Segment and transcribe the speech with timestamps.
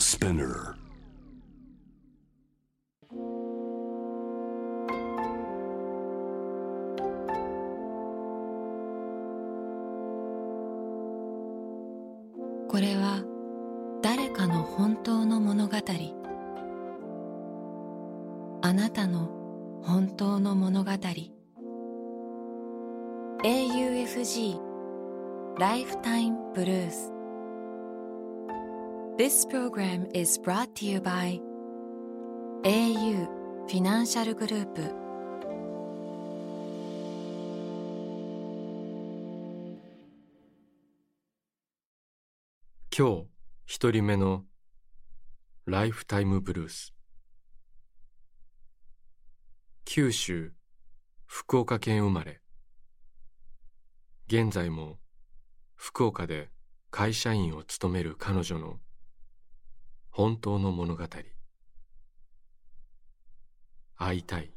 [0.00, 0.74] Spinner.
[12.68, 13.22] これは
[14.00, 15.76] 誰かの本当の物語
[18.62, 20.90] あなたの本当の物語
[23.42, 24.60] AUFG
[25.58, 26.19] ライフタイム
[29.20, 31.38] This program is brought to you by
[32.64, 33.26] au
[33.68, 34.80] フィナンシャルグループ
[42.96, 43.26] 今日
[43.66, 44.44] 一人目の
[45.66, 46.94] ライフタイムブルース
[49.84, 50.54] 九州
[51.26, 52.40] 福岡県生まれ
[54.28, 54.96] 現在も
[55.76, 56.48] 福岡で
[56.90, 58.78] 会社員を務める彼女の
[60.10, 61.04] 本当の物語。
[63.96, 64.52] 会いたい。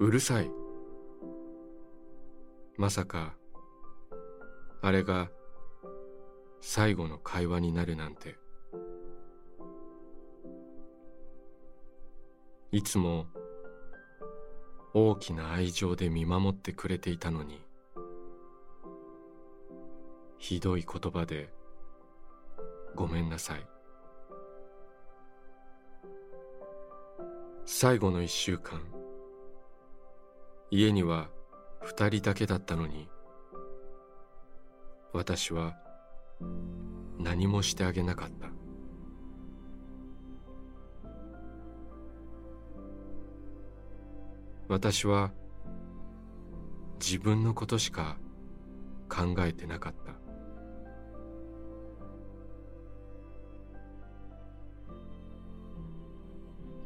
[0.00, 0.50] うるさい。
[2.76, 3.34] まさか
[4.82, 5.30] あれが
[6.60, 8.36] 最後の会話になるなんて。
[12.70, 13.26] いつも
[15.00, 17.60] 大きな愛情で見守ってくれていたのに
[20.38, 21.50] ひどい言葉で
[22.96, 23.66] ごめんなさい。
[27.64, 28.80] 最後の一週間
[30.70, 31.28] 家には
[31.82, 33.08] 二人だけだったのに
[35.12, 35.76] 私は
[37.18, 38.57] 何もしてあげなかった。
[44.68, 45.32] 私は
[47.00, 48.18] 自分のことしか
[49.08, 50.12] 考えてなかった。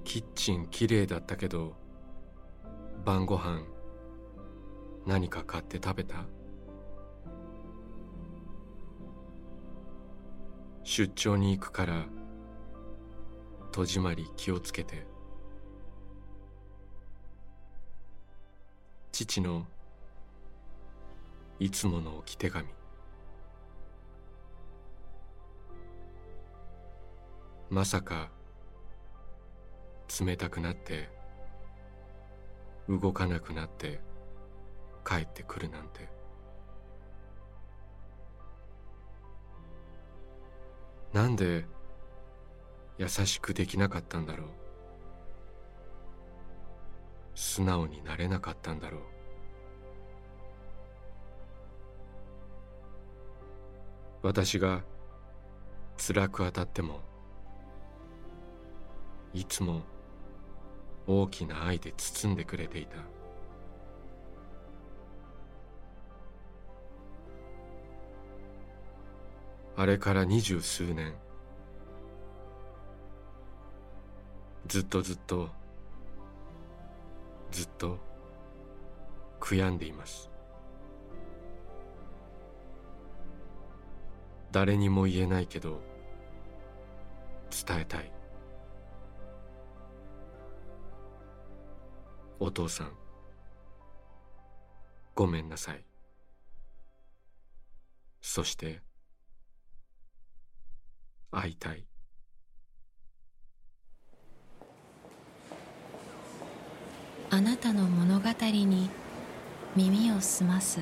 [0.05, 1.75] キッチンきれいだったけど
[3.05, 3.63] 晩ご飯
[5.07, 6.27] 何か買って食べた？
[10.85, 12.05] 出張に行くから
[13.73, 15.11] 戸締まり気をつけて。
[19.13, 19.67] 父の
[21.61, 22.67] いつもの置き手紙。
[27.69, 28.31] まさか
[30.19, 31.11] 冷たくなって
[32.89, 34.01] 動かなくなって
[35.07, 36.09] 帰ってくるなんて。
[41.13, 41.67] なんで
[42.97, 44.62] 優しくできなかったんだろう。
[47.35, 49.01] 素直になれなかったんだろう。
[54.23, 54.83] 私が
[55.97, 57.01] 辛く当たっても
[59.35, 59.83] いつも
[61.07, 62.97] 大きな愛で包んでくれていた。
[69.75, 71.15] あれから二十数年
[74.69, 75.49] ずっとずっと
[77.53, 77.99] ずっと
[79.39, 80.31] 悔やんでいます。
[84.51, 85.81] 誰にも言えないけど
[87.51, 88.11] 伝えたい。
[92.41, 92.93] お父さん
[95.15, 95.85] ごめんなさい。
[98.23, 98.81] そして
[101.31, 101.92] 会いたい。
[107.35, 108.91] あなたの物語に
[109.75, 110.81] 耳を澄ます。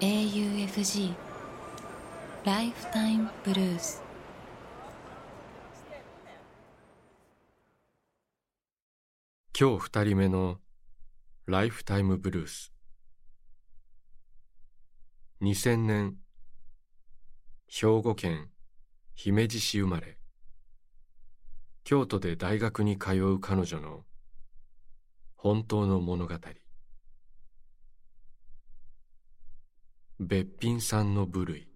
[0.00, 1.12] AUFG
[2.42, 4.02] ライフタイムブルース
[9.58, 10.56] 今日二人目の
[11.44, 12.72] ライフタイムブルース
[15.42, 16.16] 2000年。
[17.68, 18.48] 兵庫県
[19.14, 20.16] 姫路市生まれ。
[21.84, 24.06] 京都で大学に通う彼女の
[25.46, 26.34] 本当の物語。
[30.18, 31.68] べっぴんさんの部類。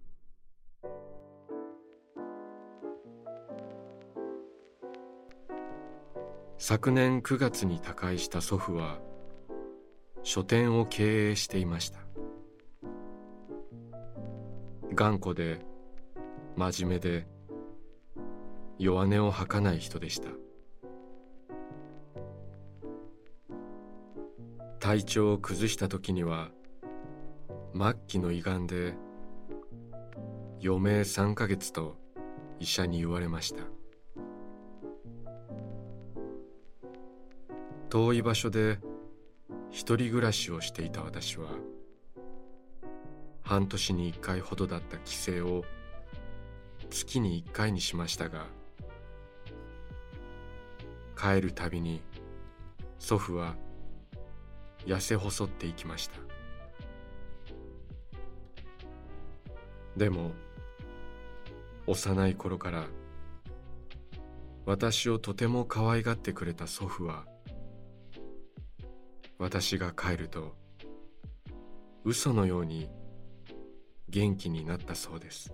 [6.57, 8.99] 昨年9月に他界した祖父は
[10.21, 11.99] 書店を経営していました。
[14.93, 15.61] 頑固で
[16.57, 17.25] 真面目で
[18.77, 20.27] 弱音を吐かない人でした。
[24.81, 26.49] 体調を崩した時には
[27.73, 28.95] 末期の胃がんで
[30.61, 31.95] 余命3ヶ月と
[32.59, 33.63] 医者に言われました。
[37.91, 38.79] 遠い場所で
[39.69, 41.49] 一人暮らしをしていた私は
[43.41, 45.63] 半年に一回ほどだった帰省を
[46.89, 48.47] 月に一回にしましたが
[51.19, 52.01] 帰るたびに
[52.97, 53.55] 祖父は
[54.85, 56.19] 痩せ細っていきました。
[59.97, 60.31] でも
[61.87, 62.85] 幼い頃から
[64.65, 67.25] 私をとても可愛がってくれた祖父は
[69.37, 70.55] 私が帰ると
[72.05, 72.89] 嘘のように
[74.09, 75.53] 元気になったそうです。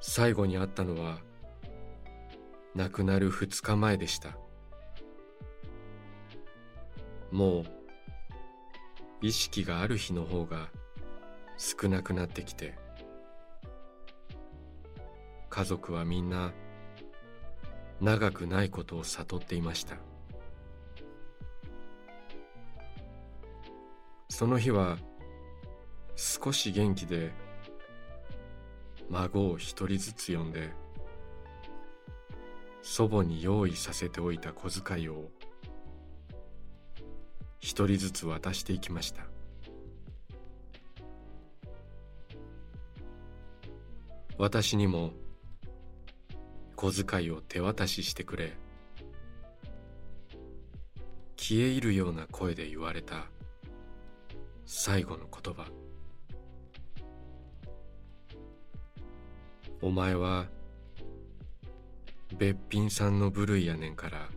[0.00, 1.18] 最後に会ったのは
[2.78, 4.38] 亡くなる二日前でした。
[7.32, 7.64] もう
[9.20, 10.68] 意識がある日の方が
[11.56, 12.78] 少なくなってきて
[15.50, 16.52] 家族はみんな
[18.00, 19.96] 長くないことを悟っていました。
[24.28, 24.98] その日は
[26.14, 27.32] 少し元気で
[29.10, 30.70] 孫を一人ずつ呼んで
[32.82, 35.30] 祖母に用意させておいた小遣いを
[37.60, 39.26] 一人ずつ渡していきました。
[44.38, 45.10] 私にも
[46.76, 48.52] 小遣いを手渡ししてくれ
[51.36, 53.26] 消え入るような声で言われた
[54.64, 55.66] 最後の言葉。
[59.82, 60.46] お前は
[62.36, 64.28] べっぴんさんの部類やねんから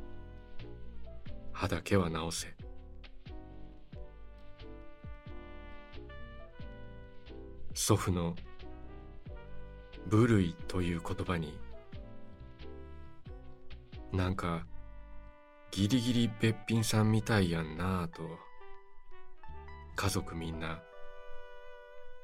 [1.52, 2.48] 歯だけは直せ。
[7.74, 8.36] 祖父の
[10.08, 11.58] 部類という言葉に
[14.12, 14.66] なんか
[15.72, 18.24] ギリギリべっぴんさんみたいやんなぁと
[19.96, 20.82] 家族みんな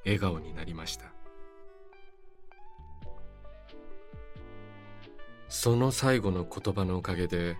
[0.04, 1.17] 笑顔になりました。
[5.50, 7.58] その最後の言葉のおかげで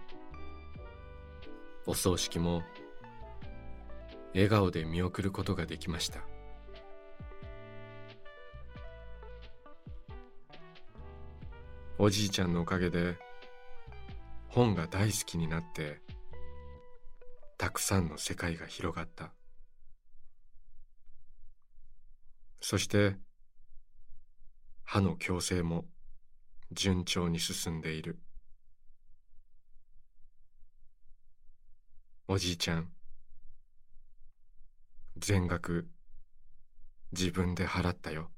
[1.86, 2.62] お葬式も
[4.34, 6.22] 笑顔で見送ることができました。
[11.98, 13.18] おじいちゃんのおかげで
[14.50, 16.00] 本が大好きになって
[17.58, 19.34] たくさんの世界が広がった。
[22.60, 23.16] そして
[24.84, 25.86] 歯の矯正も
[26.72, 28.20] 順調に進んでいる。
[32.28, 32.90] おじいちゃん
[35.18, 35.88] 全額
[37.12, 38.30] 自分で払ったよ。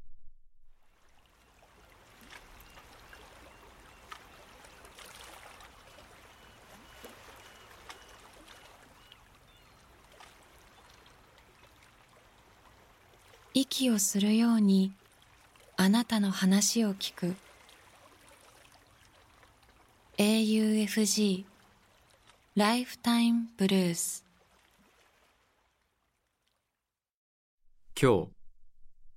[13.53, 14.93] 息をするように
[15.75, 17.35] あなたの話を聞く。
[20.21, 21.45] AUFG
[22.53, 24.25] ライフタイムブルース
[27.97, 28.27] 今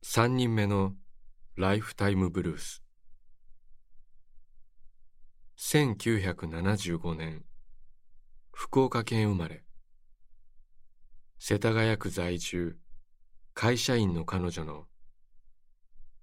[0.04, 0.92] 日3人目の
[1.56, 2.84] ライフタイムブルース。
[5.58, 7.42] 1975年
[8.52, 9.64] 福岡県生まれ。
[11.40, 12.76] 世田谷区在住
[13.54, 14.84] 会社員の彼女の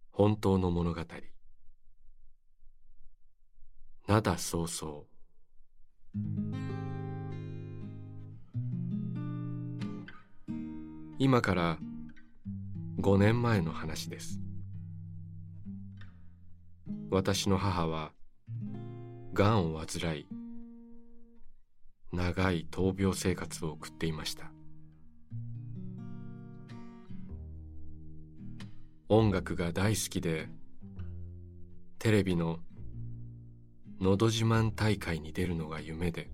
[0.10, 1.02] 本当の物語。
[4.10, 5.04] 灘早々
[11.20, 11.78] 今から
[13.00, 14.40] 5年前の話です。
[17.12, 18.12] 私の母は
[19.34, 20.26] がんを患い
[22.12, 24.52] 長い闘病生活を送っていました。
[29.08, 30.50] 音楽が大好きで
[32.00, 32.58] テレビの
[34.00, 36.30] 「のど自慢大会」に出るのが夢で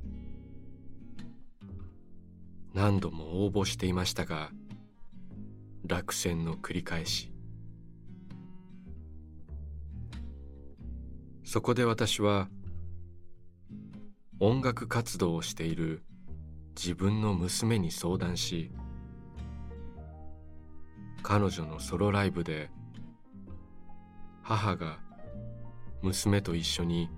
[2.74, 4.52] 何度も応募していましたが
[5.86, 7.36] 落選の繰り返し。
[11.46, 12.50] そこで私は
[14.40, 16.04] 音楽活動をしている
[16.76, 18.72] 自分の娘に相談し
[21.22, 22.72] 彼女のソロライブで
[24.42, 24.98] 母が
[26.02, 27.10] 娘と一緒に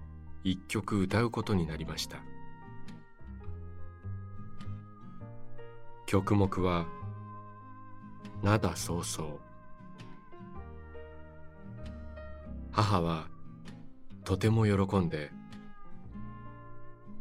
[0.50, 2.24] 一曲歌うことになりました。
[6.06, 6.88] 曲目は
[8.42, 9.40] 「灘早々」
[12.72, 13.28] 母は
[14.24, 15.34] とても喜んで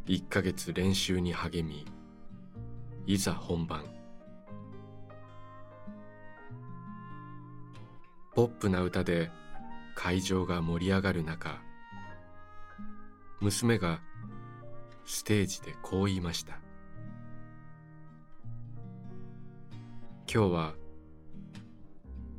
[0.05, 1.85] 1ヶ月練習に励み
[3.07, 3.85] いざ本番。
[8.37, 9.33] ポップな歌で
[9.97, 11.66] 会場が盛り上がる中
[13.41, 14.01] 娘が
[15.05, 16.59] ステージでこう言いました。
[20.33, 20.75] 今日は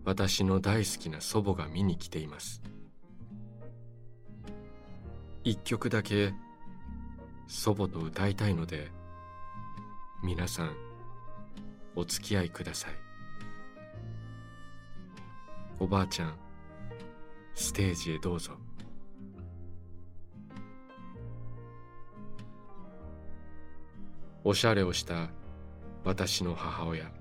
[0.03, 2.61] 私の大好きな祖母が見に来ています。
[5.43, 6.33] 一曲だけ
[7.47, 8.91] 祖母と歌いたいので
[10.23, 10.75] 皆さん
[11.95, 12.91] お付き合いください。
[15.79, 16.35] おばあちゃん
[17.53, 18.66] ステージへどうぞ。
[24.49, 25.27] おしゃれをした
[26.05, 27.11] 私の母親。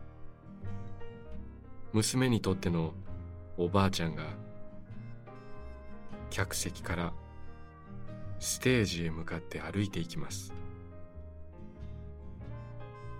[1.92, 2.95] 娘にとっての
[3.56, 4.23] おばあちゃんが
[6.30, 7.12] 客席から
[8.38, 10.54] ステージへ向かって歩いていきます。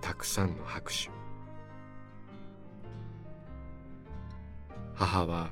[0.01, 1.11] たくさんの拍手。
[4.95, 5.51] 母は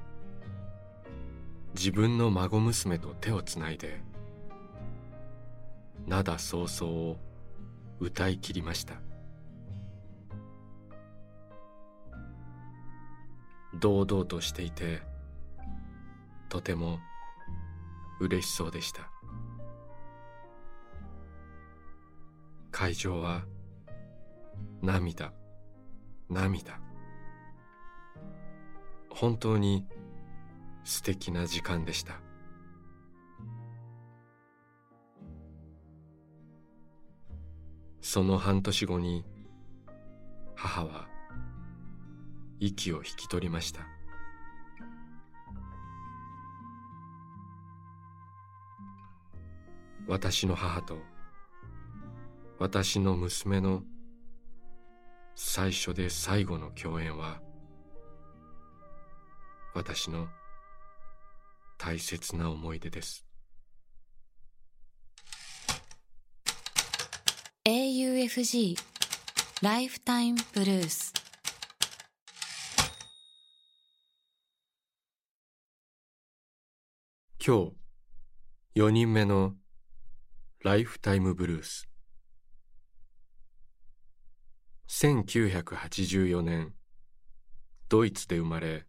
[1.74, 4.00] 自分の孫娘と手をつないで
[6.06, 7.16] 灘早々を
[8.00, 8.94] 歌い切りました。
[13.74, 15.02] 堂々としていて
[16.48, 17.00] とても
[18.20, 19.10] 嬉しそうでした。
[22.70, 23.44] 会場は
[24.82, 25.32] 涙
[26.28, 26.80] 涙。
[29.10, 29.86] 本当に
[30.84, 32.23] 素敵な時間でした。
[38.14, 39.24] その半年後に
[40.54, 41.08] 母は
[42.60, 43.80] 息を引き取りました。
[50.06, 50.98] 私の母と
[52.60, 53.82] 私の娘の
[55.34, 57.40] 最初で最後の共演は
[59.74, 60.28] 私の
[61.78, 63.23] 大切な思い出です。
[67.66, 68.76] AUFG
[69.62, 71.14] ライフタイムブルース。
[77.42, 77.72] 今
[78.74, 79.54] 日4人目の
[80.62, 81.88] ライフタイムブルース。
[84.90, 86.74] 1984年
[87.88, 88.84] ドイツで生まれ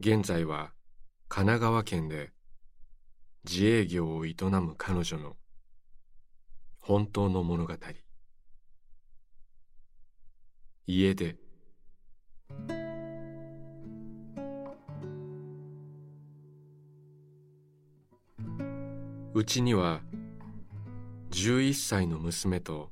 [0.00, 0.72] 現在は
[1.28, 2.30] 神奈川県で
[3.44, 5.36] 自営業を営む彼女の
[6.88, 7.74] 本当の物語。
[10.86, 11.36] 家で。
[19.34, 20.00] うちには
[21.30, 22.90] 11歳の娘と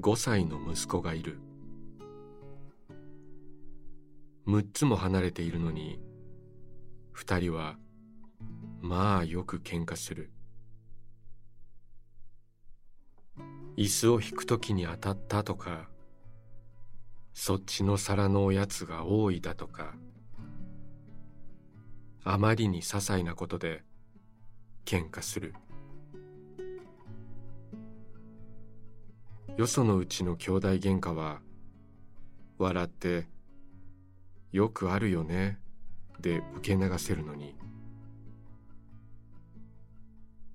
[0.00, 1.38] 5歳の息子がいる。
[4.46, 6.00] 6つも離れているのに
[7.14, 7.76] 2人は
[8.80, 10.32] まあよく喧嘩する。
[13.78, 15.88] 椅子を引くときに当たったとか
[17.32, 19.94] そっちの皿のおやつが多いだとか
[22.24, 23.84] あまりに些細なことで
[24.84, 25.54] 喧嘩する。
[29.56, 31.40] よそのうちの兄弟喧嘩は
[32.58, 33.28] 笑って
[34.50, 35.60] よくあるよね
[36.18, 37.54] で受け流せるのに。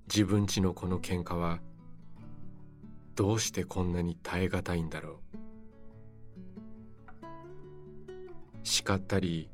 [0.08, 1.60] 自分ちのこの喧嘩は
[3.14, 5.44] どうしてこんなに耐え難いんだろう。
[8.64, 9.50] 叱ったり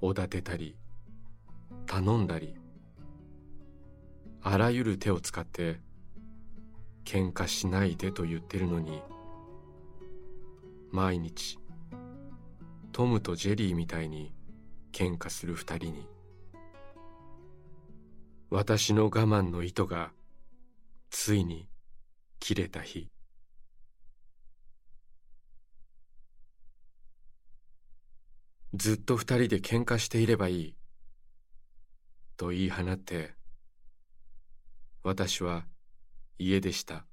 [0.00, 0.76] おだてたり
[1.86, 2.54] 頼んだり
[4.42, 5.80] あらゆる手を使って
[7.04, 9.00] 喧嘩しないでと言ってるのに
[10.90, 11.58] 毎日
[12.92, 14.34] トムとジェリーみたいに
[14.92, 16.06] 喧嘩する二人に
[18.50, 20.10] 私の我慢の糸が
[21.10, 21.68] ついに
[22.44, 23.08] 切れた日。
[28.74, 30.76] ずっと二人で喧嘩していればいい。
[32.36, 33.32] と言い放って
[35.02, 35.64] 私は
[36.38, 37.06] 家でした。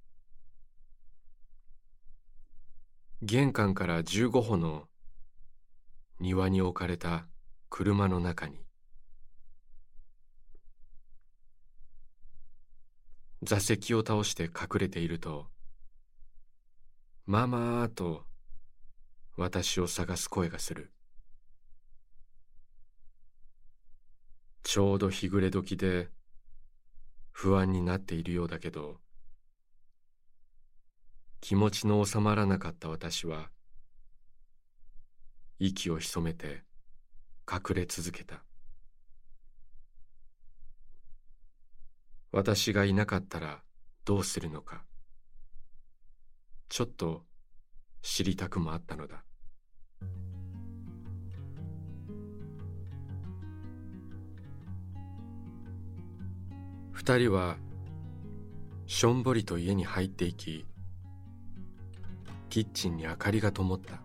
[3.22, 4.90] 玄関から15歩の
[6.20, 7.26] 庭に置かれた
[7.70, 8.71] 車の中に。
[13.44, 15.50] 座席を倒して隠れていると
[17.26, 18.26] 「ママー」と
[19.36, 20.92] 私を探す声がする。
[24.64, 26.12] ちょうど日暮れ時で
[27.32, 29.02] 不安になっているようだけど
[31.42, 33.50] 気持ちの収まらなかった私は
[35.58, 36.64] 息を潜めて
[37.52, 38.44] 隠れ続けた。
[42.32, 43.62] 私がいなかったら
[44.06, 44.86] どうするのか。
[46.70, 47.26] ちょっと
[48.02, 49.26] 知りたくもあったのだ。
[56.92, 57.58] 二人は
[58.86, 60.66] しょんぼりと家に入っていき
[62.50, 64.02] キッチンに明かりが灯った。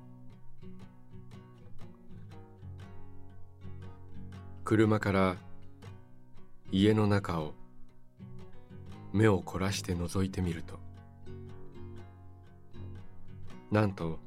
[4.64, 5.36] 車から
[6.72, 7.54] 家の中を
[9.16, 10.78] 目を凝らして覗いてみると
[13.70, 14.18] なんと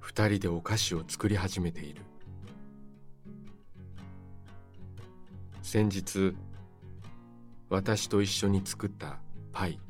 [0.00, 2.02] 二人でお菓子を作り始めている。
[5.62, 6.36] 先日
[7.70, 9.18] 私と一緒に作った
[9.52, 9.80] パイ。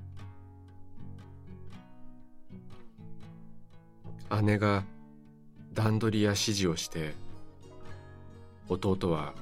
[4.43, 4.85] 姉が
[5.73, 7.15] 段取りや指示をして
[8.69, 9.35] 弟は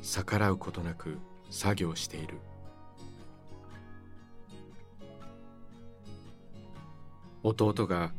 [0.00, 1.18] 逆らうことなく
[1.50, 2.38] 作業している。
[7.42, 8.12] 弟が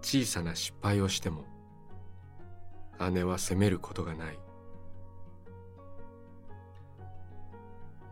[0.00, 1.44] 小さな失敗をしても
[3.12, 4.38] 姉は責めることがない。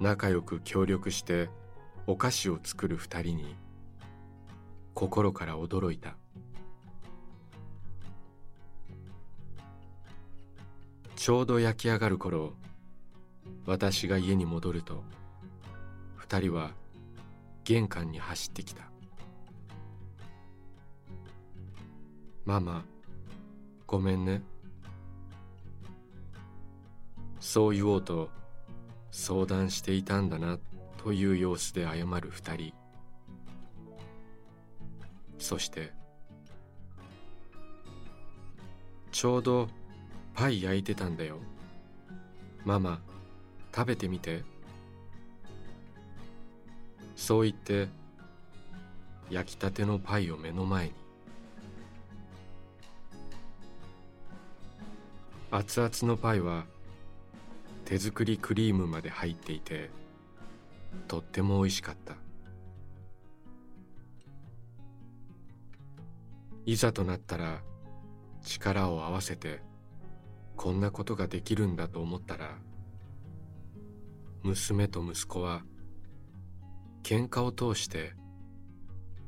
[0.00, 1.48] 仲良く協力して
[2.08, 3.56] お菓子を作る二人に
[4.94, 6.16] 心から驚いた。
[11.14, 12.54] ちょうど焼き上がる頃
[13.64, 15.04] 私が家に戻ると
[16.16, 16.72] 二人は
[17.62, 18.91] 玄関に走ってきた。
[22.44, 22.84] ママ
[23.86, 24.42] ごめんね。
[27.38, 28.30] そう言おうと
[29.12, 30.58] 相談していたんだな
[30.96, 32.74] という様子で謝る二人。
[35.38, 35.92] そして
[39.12, 39.68] ちょうど
[40.34, 41.38] パイ焼いてたんだよ。
[42.64, 43.00] ママ
[43.74, 44.42] 食べてみて。
[47.14, 47.88] そう言って
[49.30, 51.01] 焼きたてのパイを目の前に。
[55.54, 56.64] 熱々のパイは
[57.84, 59.90] 手作りクリームまで入っていて
[61.08, 62.14] とっても美味しかった。
[66.64, 67.60] いざとなったら
[68.42, 69.60] 力を合わせて
[70.56, 72.56] こんなことができるんだと思ったら
[74.42, 75.64] 娘と息子は
[77.02, 78.14] 喧嘩を通して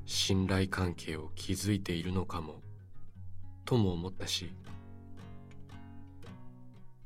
[0.06, 2.62] 信頼関係を築いているのかも
[3.66, 4.54] とも思ったし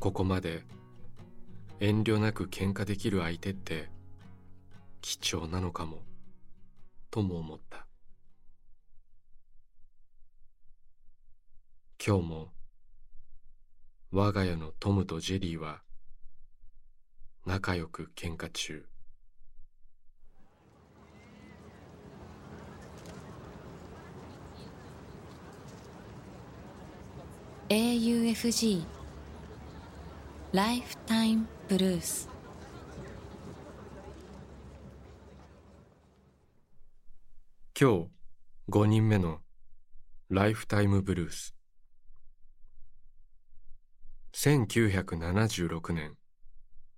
[0.01, 0.63] ここまで
[1.81, 3.91] 遠慮なく喧嘩できる相手って
[5.01, 5.99] 貴重なのかも
[7.11, 7.87] とも思った。
[12.05, 12.49] 今日も
[14.13, 15.83] 我が家のトムとジェリーは
[17.45, 18.87] 仲良く喧嘩中。
[27.69, 28.98] AUFG
[30.51, 32.27] ライフタイムブルース
[37.79, 38.09] 今日
[38.71, 39.41] 5人目の
[40.31, 41.55] ライフタイムブルース
[44.33, 46.17] 1976年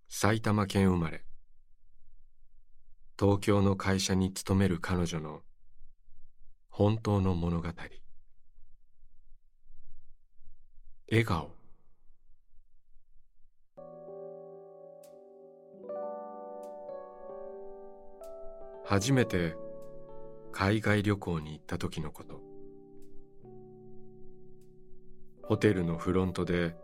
[0.09, 1.25] 埼玉県生まれ。
[3.19, 5.41] 東京の会社に勤める彼女の
[6.69, 7.69] 本当の物語。
[11.11, 11.60] 笑顔。
[18.91, 19.55] 初めて
[20.51, 22.41] 海外旅行に行った時のこと。
[25.45, 26.75] ホテルのフロントで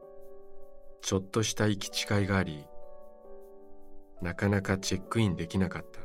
[1.02, 2.64] ちょっとした行き違いがあり
[4.22, 5.98] なかなかチェックインできなかった。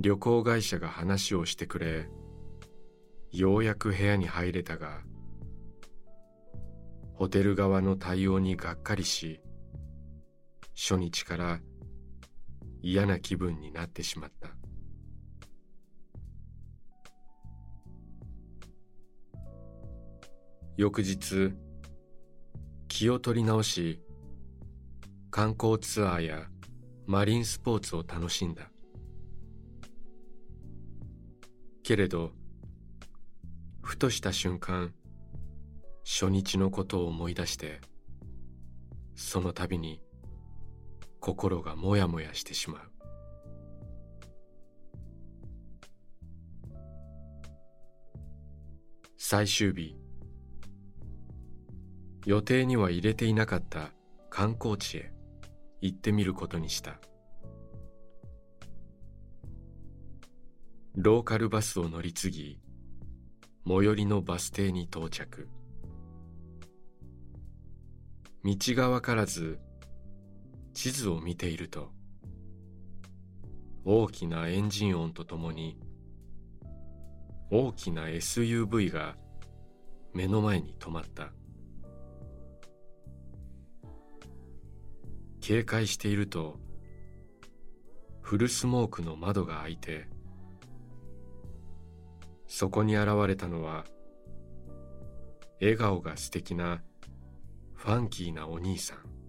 [0.00, 2.08] 旅行会社が話をしてくれ
[3.30, 5.02] ようやく部屋に入れたが
[7.14, 9.40] ホテル側の対応にがっかりし
[10.74, 11.60] 初日から
[12.82, 14.50] 嫌な気分になってしまった。
[20.76, 21.52] 翌日
[22.88, 24.00] 気を取り直し
[25.30, 26.46] 観光ツアーや
[27.06, 28.70] マリンスポーツを楽しんだ。
[31.82, 32.30] けれど
[33.82, 34.94] ふとした瞬間
[36.04, 37.80] 初日のことを思い出して
[39.16, 40.00] その度に
[41.20, 42.80] 心がもやもやしてしまう。
[49.18, 49.96] 最終日。
[52.26, 53.92] 予定には入れていなかった
[54.30, 55.12] 観光地へ。
[55.82, 56.98] 行ってみることにした。
[60.94, 62.60] ローカルバスを乗り継ぎ
[63.66, 65.48] 最寄りのバス停に到着。
[68.44, 69.58] 道が分からず
[70.72, 71.90] 地図を見ていると
[73.84, 75.78] 大きなエンジン音とともに
[77.50, 79.16] 大きな SUV が
[80.14, 81.32] 目の前に止まった。
[85.40, 86.60] 警戒していると
[88.20, 90.06] フルスモークの窓が開いて
[92.46, 93.84] そこに現れたのは
[95.60, 96.82] 笑顔が素敵な
[97.74, 99.19] ファンキーなお兄さん。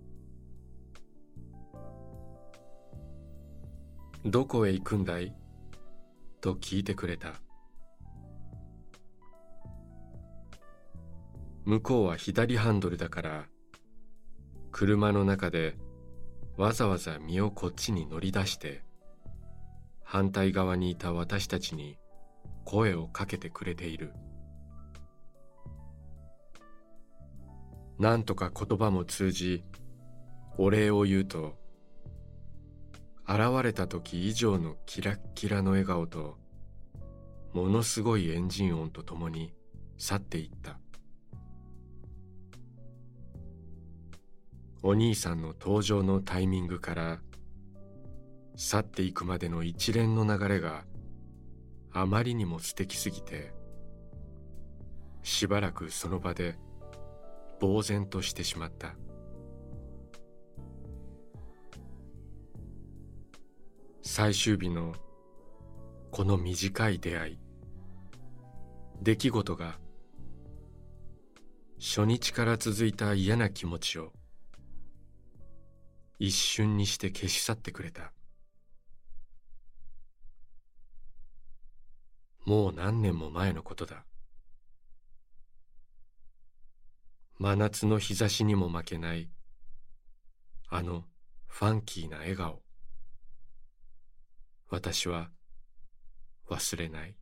[4.24, 5.34] どこへ行くんだい？
[6.42, 7.42] と聞いてくれた。
[11.66, 13.46] 向こうは左ハンドルだから
[14.72, 15.76] 車の中で
[16.58, 18.84] わざわざ身をこっちに乗り出して
[20.04, 21.98] 反対側にいた私たちに
[22.64, 24.14] 声をかけてくれている。
[27.98, 29.64] なんとか言葉も通じ
[30.58, 31.56] お礼を言うと
[33.34, 36.38] 現れた時以上のキラッキラの笑顔と
[37.54, 39.54] ものすごいエンジン音とともに
[39.98, 40.78] 去っていった。
[44.84, 47.20] お兄さんの登場のタイミングから
[48.58, 50.84] 去っていくまでの一連の流れが
[51.94, 53.54] あまりにも素敵すぎて
[55.24, 56.58] しばらくその場で
[57.62, 58.96] 呆然としてしまった。
[64.04, 64.96] 最終日の
[66.10, 67.40] この短い出会い。
[69.02, 69.80] 出来事が
[71.80, 74.12] 初日から続いた嫌な気持ちを
[76.20, 78.12] 一瞬にして消し去ってくれた。
[82.46, 84.06] もう何年も前のことだ。
[87.38, 89.30] 真夏の日差しにも負けない
[90.70, 91.06] あの
[91.48, 92.61] ファンキーな笑顔。
[94.72, 95.30] 私は
[96.50, 97.16] 忘れない。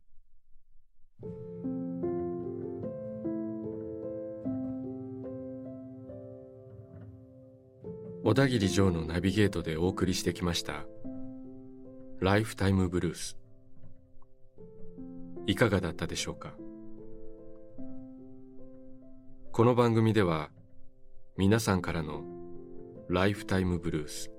[8.22, 10.84] 小田切城のナビゲートでお送りしてきました。
[12.20, 13.36] ライフタイムブルース
[15.46, 16.54] いかがだったでしょうか？
[19.50, 20.50] この番組では
[21.36, 22.22] 皆さんからの
[23.08, 24.30] ライフタイムブルース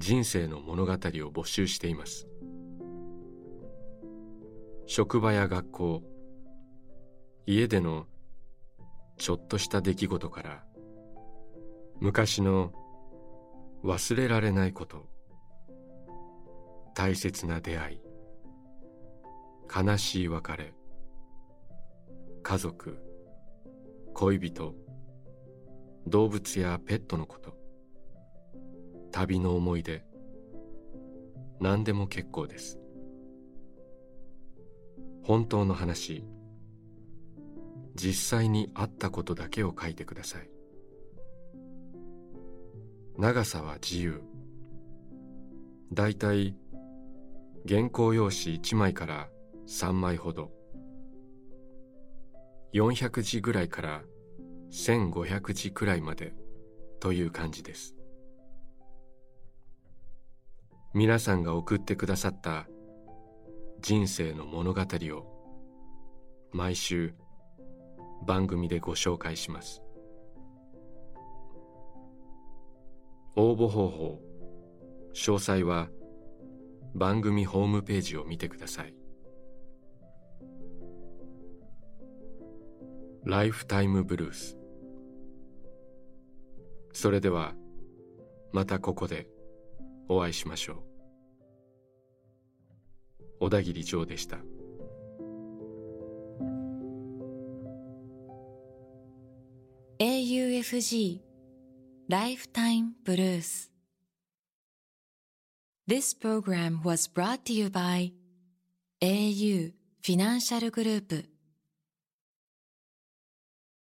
[0.00, 2.26] 人生の物語を募集しています。
[4.86, 6.02] 職場や学校
[7.44, 8.06] 家での
[9.18, 10.64] ちょっとした出来事から
[12.00, 12.72] 昔の
[13.84, 15.06] 忘れられないこと
[16.94, 18.00] 大切な出会い
[19.86, 20.72] 悲しい別れ
[22.42, 22.96] 家族
[24.14, 24.74] 恋人
[26.06, 27.59] 動物やペットのこと。
[29.10, 30.04] 旅の思い出。
[31.60, 32.78] 何でも結構です。
[35.22, 36.24] 本当の話。
[37.94, 40.50] 実際にあったことだけを書いてください。
[43.18, 44.22] 長さは自由。
[45.92, 46.56] だいたい
[47.68, 49.28] 原稿用紙1枚から
[49.66, 50.50] 3枚ほど。
[52.72, 54.02] 400字ぐらいから
[54.70, 56.32] 1500字くらいまで
[57.00, 57.99] という感じです。
[60.92, 62.66] 皆さんが送ってくださった
[63.80, 67.14] 人生の物語を毎週
[68.26, 69.82] 番組でご紹介します。
[73.36, 74.20] 応募方法
[75.14, 75.88] 詳細は
[76.96, 78.94] 番組ホームページを見てください。
[83.24, 84.58] ライフタイムブルース
[86.92, 87.54] それでは
[88.50, 89.28] またここで。
[90.12, 90.76] お会いしましょう
[93.38, 94.38] 小田切城でした
[100.00, 101.20] AUFG
[102.08, 103.70] ライフタイムブルース
[105.86, 108.12] This program was brought to you by
[109.00, 110.16] au フィ